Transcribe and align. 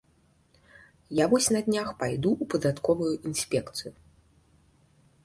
Я 1.19 1.25
вось 1.33 1.49
на 1.55 1.61
днях 1.67 1.87
пайду 1.99 2.31
ў 2.41 2.53
падатковую 2.53 3.11
інспекцыю. 3.33 3.93